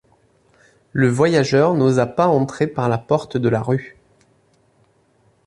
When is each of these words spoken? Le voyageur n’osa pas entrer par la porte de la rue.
Le 0.93 1.07
voyageur 1.09 1.75
n’osa 1.75 2.07
pas 2.07 2.25
entrer 2.27 2.65
par 2.65 2.89
la 2.89 2.97
porte 2.97 3.37
de 3.37 3.47
la 3.47 3.61
rue. 3.61 3.97